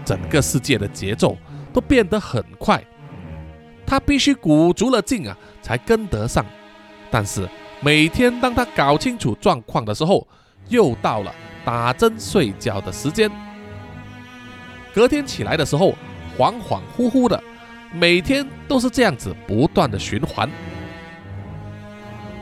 [0.02, 1.36] 整个世界的节奏
[1.74, 2.82] 都变得很快，
[3.84, 6.42] 他必须鼓足了劲啊，才跟得上。
[7.10, 7.46] 但是
[7.82, 10.26] 每天当他搞清楚状况的时候，
[10.70, 11.30] 又到了
[11.66, 13.30] 打针睡觉的时间。
[14.96, 15.94] 隔天起来的时候，
[16.38, 17.38] 恍恍惚惚的，
[17.92, 20.48] 每天都是这样子不断的循环。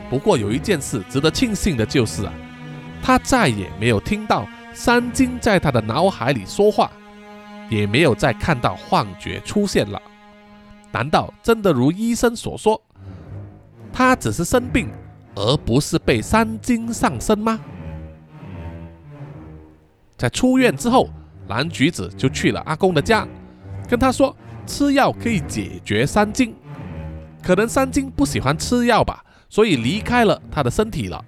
[0.09, 2.33] 不过有一件事值得庆幸的就是啊，
[3.03, 6.89] 他再也没有听到三金在他的脑海里说话。
[7.71, 10.01] 也没有再看到幻觉出现了，
[10.93, 12.81] 难道真的如医生所说，
[13.91, 14.91] 他只是生病，
[15.35, 17.59] 而不是被三精上身吗？
[20.19, 21.09] 在出院之后，
[21.49, 23.27] 蓝橘子就去了阿公的家，
[23.89, 24.35] 跟他说
[24.67, 26.55] 吃药可以解决三金，
[27.43, 31.25] 可能三金不喜欢吃药吧，所以离开了他的身体了。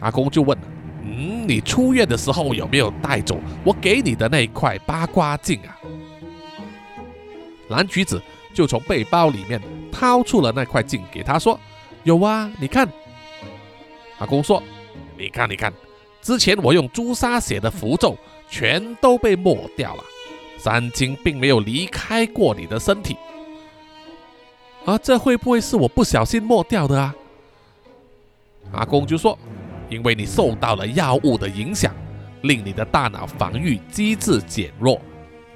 [0.00, 0.56] 阿公就问。
[1.02, 5.74] 嗯，你出院的时候有没有带走我给你的那块八卦镜啊？
[7.68, 8.20] 蓝橘子
[8.52, 9.60] 就从背包里面
[9.90, 11.58] 掏出了那块镜，给他说
[12.04, 12.86] ：“有啊，你看。”
[14.18, 14.62] 阿公说
[15.16, 15.72] ：“你看，你看，
[16.20, 18.14] 之前我用朱砂写的符咒
[18.50, 20.04] 全都被抹掉了，
[20.58, 23.16] 三精并没有离开过你的身体。
[24.84, 27.14] 啊，这会不会是我不小心抹掉的啊？”
[28.72, 29.38] 阿公就说。
[29.88, 31.92] 因为你受到了药物的影响，
[32.42, 35.00] 令你的大脑防御机制减弱，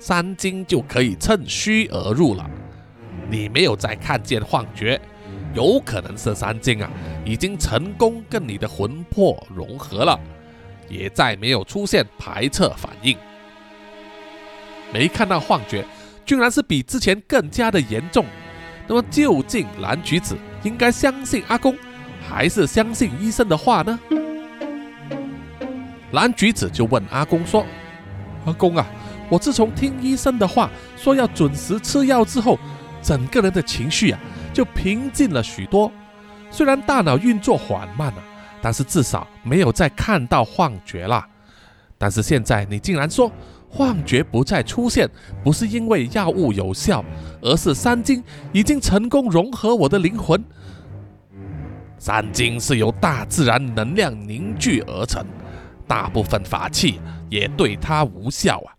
[0.01, 2.45] 三精就可以趁虚而入了。
[3.31, 5.01] 你没有再看见幻觉，
[5.55, 6.91] 有可能是三金啊，
[7.25, 10.19] 已经成功跟你的魂魄融合了，
[10.89, 13.17] 也再没有出现排斥反应。
[14.93, 15.85] 没看到幻觉，
[16.25, 18.25] 居然是比之前更加的严重。
[18.87, 21.77] 那么究竟蓝橘子应该相信阿公，
[22.29, 23.99] 还是相信医生的话呢？
[26.13, 27.67] 蓝橘子就问阿公说
[28.47, 28.87] ：“阿公啊，
[29.29, 32.59] 我自从听医生的话，说要准时吃药之后，
[33.03, 34.21] 整个人的情绪啊
[34.53, 35.91] 就平静了许多。
[36.51, 38.23] 虽然大脑运作缓慢了，
[38.65, 41.23] 但是至少没有再看到幻觉了。
[41.99, 43.31] 但是现在你竟然说……”
[43.77, 45.11] 幻觉不再出现，
[45.43, 47.05] 不是因为药物有效，
[47.43, 48.23] 而是三精
[48.53, 50.41] 已经成功融合我的灵魂。
[51.99, 55.27] 三精是由大自然能量凝聚而成，
[55.89, 58.71] 大部分法器也对它无效啊。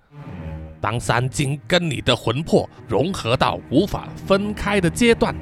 [0.80, 5.36] 当三精跟你的魂魄融合到无法分开的阶段，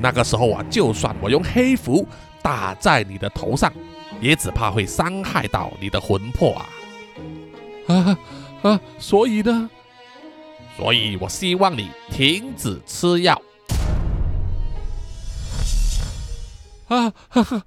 [0.00, 2.06] 那个时候啊，就算我用黑符
[2.40, 3.72] 打在你的头上，
[4.20, 6.68] 也只怕会伤害到你的魂魄啊！
[7.88, 8.18] 啊！
[8.62, 9.70] 啊，所以呢？
[10.76, 13.40] 所以我希望你停止吃药。
[16.88, 17.64] 啊哈哈！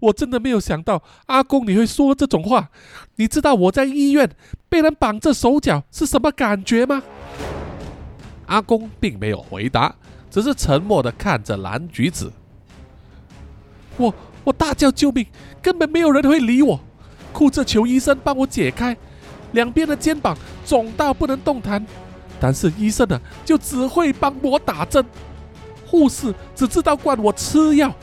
[0.00, 2.70] 我真的没有想到阿公你会说这种话。
[3.14, 4.28] 你知道我在医院
[4.68, 7.02] 被人绑着手脚是什么感觉吗？
[8.46, 9.94] 阿公并没有回答，
[10.30, 12.32] 只是沉默的看着蓝橘子。
[13.96, 15.26] 我我大叫救命，
[15.68, 16.80] 根本没有人会理我，
[17.30, 18.96] 哭着求医生帮我解开。
[19.52, 21.84] 两边的肩膀肿到不能动弹，
[22.40, 25.04] 但是医生呢，就只会帮我打针，
[25.86, 27.94] 护士只知道灌我吃药，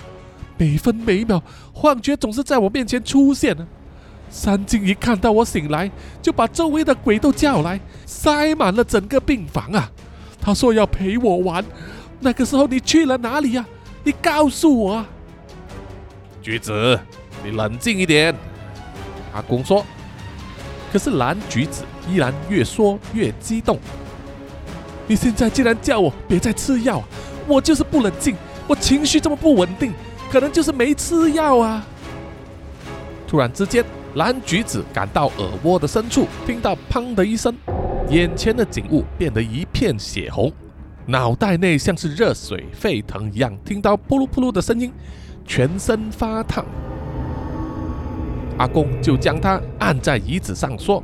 [0.60, 1.42] 每分每秒
[1.74, 3.58] 幻觉总是在我面前出现。
[4.30, 5.90] 三金一看到我醒来，
[6.22, 9.90] 就把周围的鬼都叫来，塞满了整个病房啊。
[10.40, 11.66] 他说要陪我玩，
[12.20, 13.66] 那个时候你去了哪里呀？
[14.04, 15.08] 你告诉我啊。
[16.44, 17.00] 橘子，
[17.46, 18.36] 你冷静一点。
[19.34, 19.86] 阿公说。
[20.92, 23.78] 可是蓝橘子依然越说越激动。
[25.08, 27.04] 你现在竟然叫我别再吃药，
[27.48, 28.34] 我就是不冷静，
[28.66, 29.92] 我情绪这么不稳定，
[30.32, 31.86] 可能就是没吃药啊！
[33.28, 37.54] 突然之间，蓝橘子感到耳窝的深处听到“砰”的一声，
[38.10, 40.50] 眼前的景物变得一片血红，
[41.06, 44.94] 脑袋内像是热水沸腾一样，听到“噗噜噗噜”的声音，
[45.46, 46.66] 全身发烫。
[48.58, 51.04] 阿公就将他按在椅子上说：“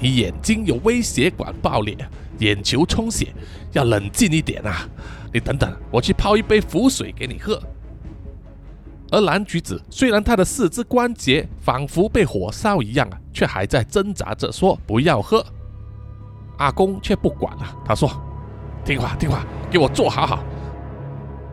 [0.00, 1.96] 你眼睛有微血管爆裂，
[2.38, 3.32] 眼球充血，
[3.72, 4.88] 要冷静一点啊！
[5.32, 7.60] 你等等，我去泡一杯符水给你喝。”
[9.12, 15.44] 而蓝橘子虽然他的四肢关节仿佛被火烧一样啊，却还在挣扎着说：“不要喝。”
[16.58, 18.10] 阿公却不管了，他说
[18.84, 20.42] ：“听话听话，给我坐好好。”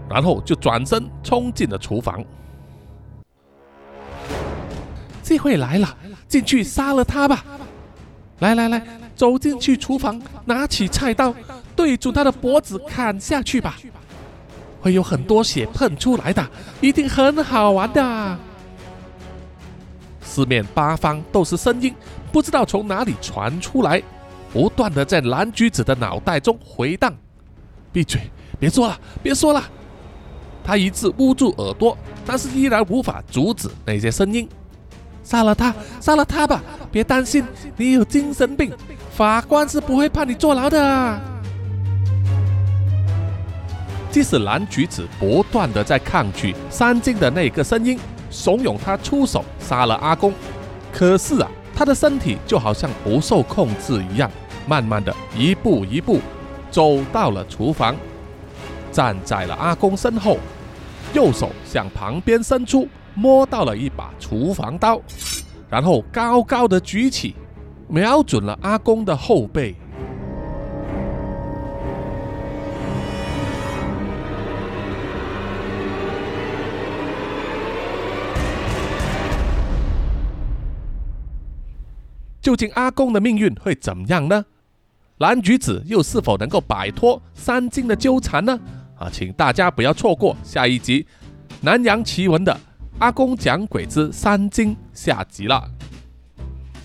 [0.09, 2.23] 然后就转身冲进了厨房。
[5.29, 5.95] 机会来了，
[6.27, 7.45] 进去杀了他吧！
[8.39, 8.81] 来来来，
[9.15, 11.31] 走进去厨房，拿起菜刀，
[11.75, 13.77] 对准他的脖子砍下去吧！
[14.81, 16.43] 会有很多血喷出来的，
[16.81, 18.39] 一定很好玩的。
[20.19, 21.93] 四面八方都是声音，
[22.31, 24.01] 不知道从哪里传出来，
[24.51, 27.15] 不断的在蓝橘子的脑袋中回荡。
[27.93, 28.19] 闭嘴，
[28.59, 29.63] 别说了，别说了！
[30.63, 34.49] 他一直捂住耳朵，但是依然无法阻止那些声音。
[35.23, 36.61] 杀了他，杀了他吧！
[36.91, 37.45] 别担心，
[37.77, 38.71] 你有精神病，
[39.11, 41.19] 法官是不会判你坐牢的。
[44.11, 47.99] 即使蓝橘子不断的在抗拒三金的那个声音，
[48.31, 50.33] 怂恿他出手杀了阿公，
[50.91, 54.31] 可是啊，他的身体就好像不受控制一样，
[54.65, 56.19] 慢慢的一步一步
[56.71, 57.95] 走到了厨房，
[58.91, 60.39] 站在了阿公身后，
[61.13, 62.87] 右手向旁边伸出。
[63.19, 65.01] 摸到了一把厨房刀，
[65.69, 67.35] 然后高高的举起，
[67.89, 69.75] 瞄准了阿公的后背。
[82.41, 84.45] 究竟阿公的命运会怎么样呢？
[85.17, 88.57] 蓝橘子又是否能够摆脱三金的纠缠呢？
[88.97, 91.03] 啊，请大家不要错过下一集
[91.59, 92.57] 《南洋奇闻》的。
[92.97, 95.63] 阿公讲鬼之三经下集了，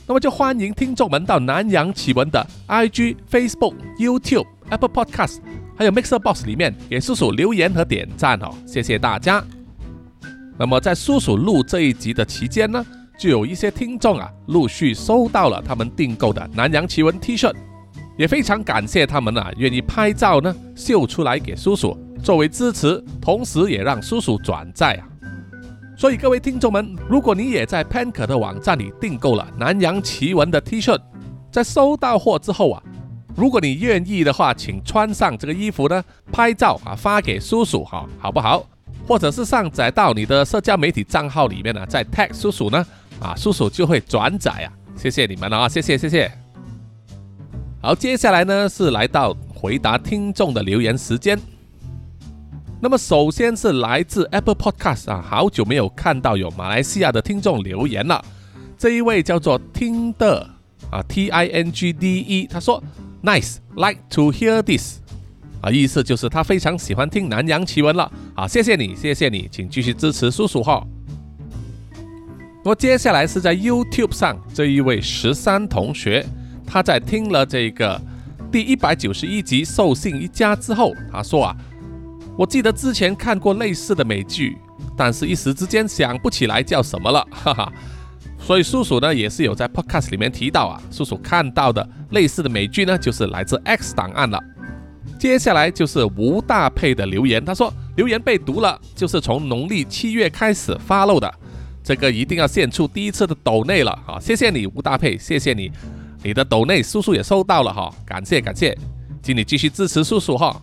[0.07, 5.39] 那么就欢迎听众们到南洋奇闻的 IG、Facebook、YouTube、Apple Podcast，
[5.77, 9.43] 还有 Mixer Box 里面给叔叔留言和点赞哦，谢谢大家。
[10.57, 12.87] 那么在叔叔录这一集的期间呢，
[13.19, 17.53] 就有一些听众啊陆续收到了他们订购的南洋奇闻 T 恤，
[18.17, 25.11] 也非常感谢他们啊，愿意拍照呢秀出来给叔叔作为支持，同时也让叔叔转载啊。
[25.97, 30.99] 所以各位听众们，如果你也在 Panker 的网站里订购了南洋奇闻的 T 恤，
[31.53, 32.83] 在收到货之后啊，
[33.37, 38.67] 如果你愿意的话，请穿上这个衣服呢，拍照啊发给叔叔哈，好不好？
[39.07, 42.85] 或者是上载到你的社交媒体账号里面呢，再 tag 叔叔呢，
[43.21, 44.73] 啊，叔叔就会转载啊。
[44.97, 46.31] 谢谢你们啊，谢谢谢谢。
[47.81, 51.39] 好，接下来呢是来到回答听众的留言时间。
[52.85, 58.23] 那么首先是来自 Apple Podcast 啊，好久没有看到有马来西亚的听众留言了。
[58.77, 60.47] 这一位叫做听的
[60.91, 62.85] 啊，T I N G D E，他说
[63.23, 64.99] Nice，like to hear this，
[65.63, 68.13] 啊，意思就是他非常喜欢听南洋奇闻了。
[68.35, 70.87] 啊，谢谢你，谢谢你，请继续支持叔叔哈。
[72.63, 76.23] 那么接下来是在 YouTube 上这一位十三同学，
[76.67, 77.99] 他在听了这个
[78.53, 81.57] 第一百九十一集《兽性一家》之后，他说啊。
[82.37, 84.59] 我记得之前看过类似的美剧，
[84.97, 87.73] 但是一时之间想不起来叫什么了， 哈哈。
[88.39, 94.39] 所以叔叔呢也是有在 podcast 里面提到啊，叔叔看到的类似的美剧呢就是来自 X 档案了。
[95.19, 101.33] 接下来就是吴大佩的留言，他说留言被读了，就是从农历七月开始发漏的，
[101.83, 104.21] 这个一定要献出第一次的抖内了啊！
[104.21, 105.71] 谢谢你吴大佩，谢谢你，
[106.23, 108.77] 你的抖内叔叔也收到了哈，感谢感谢，
[109.23, 110.61] 请你继续支持叔叔哈。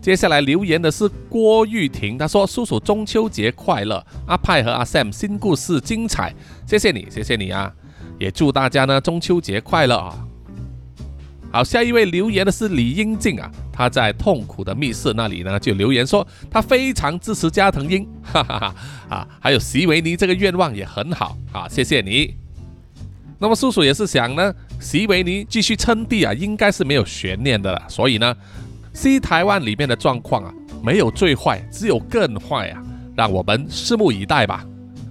[0.00, 6.34] 接下来留言的是郭玉婷，他说：“叔叔中秋节快乐，阿派和阿 Sam 新故事精彩，
[6.66, 7.70] 谢谢你，谢谢你啊！
[8.18, 10.26] 也祝大家呢中秋节快乐啊！”
[11.52, 18.74] 好，下一位留言的是李英静啊，他在痛苦的密室那里呢就留言说他非常支持加藤鹰， 哈哈哈
[19.10, 22.34] 啊，还有席维尼这个愿望也很好啊，谢谢你。
[23.38, 28.34] 那么叔叔也是想呢，席维尼继续称帝啊，应该是没有悬念的了，所以呢。
[28.92, 32.82] 西台湾里面的状况啊，没有最坏，只有更坏啊！
[33.16, 34.64] 让我们拭目以待吧。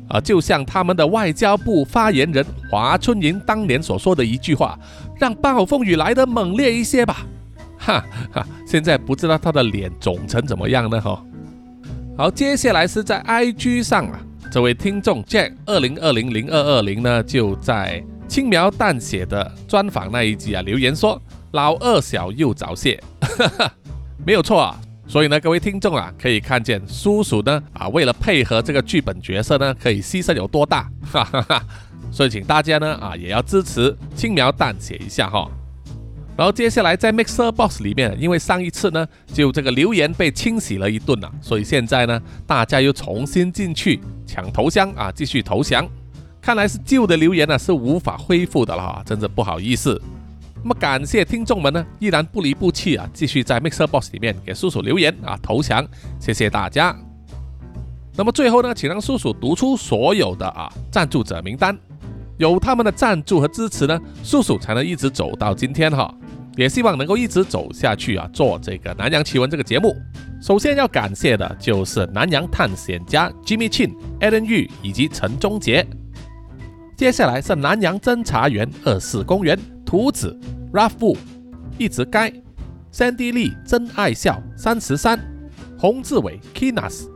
[0.10, 4.78] 啊，就像他们的外交部发言人华春莹当年所说的一句话
[5.20, 7.26] ：“让暴风雨来得猛烈一些吧。”
[7.78, 11.00] 哈哈，现在不知道他的脸肿成怎么样呢？
[11.00, 11.24] 哈。
[12.18, 14.20] 好，接下来是在 IG 上啊，
[14.52, 21.22] 这位听众 Jack 二零二零零二二零呢，就在轻描淡写的专访那一集啊留言说。
[21.52, 23.02] 老二小又早泄，
[24.26, 24.80] 没有错啊。
[25.08, 30.88] 所以呢，各位听众啊，可以看见叔叔呢啊，为了配合这个剧本角色呢，可以牺牲有多大。
[31.12, 31.64] 哈哈哈。
[32.12, 35.50] 所以请大家呢啊，也要支持，轻描淡写一下哈。
[36.38, 45.88] 然后接下来在 Mixer Box 里面，因为上一次呢就这个留言被清洗了一顿了，所以现在呢大家又重新进去抢头像啊，继续投降。
[46.40, 50.00] 看来是旧的留言呢是无法恢复的了哈，真的不好意思。
[50.62, 55.88] 那么感谢听众们呢，依然不离不弃啊，继续在 Mixer Box 里面给叔叔留言啊，投降，
[56.20, 56.96] 谢谢大家。
[58.18, 61.78] 那么最后呢，请让叔叔读出所有的啊赞助者名单，
[62.38, 66.14] 有他们的赞助和支持呢，叔叔才能一直走到今天哈，
[66.58, 69.96] 也希望能够一直走下去啊，做这个南洋奇闻这个节目。
[70.42, 75.88] 首先要感谢的就是南洋探险家 Jimmy Chin、Alan Yu 以及陈忠杰。
[77.00, 79.58] 接下来是南洋侦查员二世公园。
[79.86, 80.38] 图子
[80.74, 81.16] Rafu，
[81.78, 82.30] 一直该
[82.92, 85.18] 三 D 丽真爱笑三十三，
[85.78, 87.08] 洪志伟 Kinas，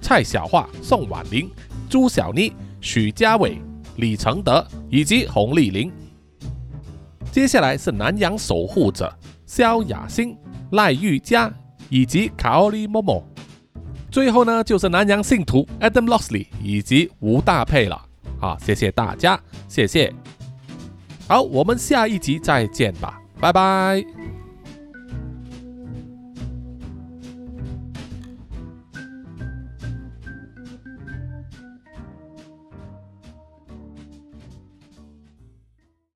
[0.00, 1.50] 蔡小桦宋婉玲
[1.90, 3.60] 朱小妮许家伟
[3.96, 5.90] 李承德以及洪丽玲。
[7.32, 9.12] 接下来是南洋守护者
[9.44, 10.38] 萧雅欣
[10.70, 11.52] 赖玉佳
[11.88, 13.26] 以及卡奥利莫莫。
[14.08, 18.05] 最后呢就是南洋信徒 Adam Lossley 以及吴大佩了。
[18.46, 20.12] 好，谢谢大家，谢谢。
[21.26, 24.15] 好，我们下一集再见吧，拜拜。